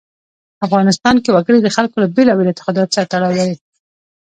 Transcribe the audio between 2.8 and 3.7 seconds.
سره تړاو لري.